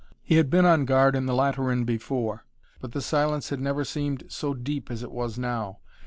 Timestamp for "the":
1.27-1.35, 2.91-3.01